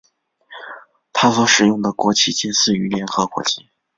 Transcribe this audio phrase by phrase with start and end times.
[1.13, 3.69] 它所使用的国旗近似于联合国旗。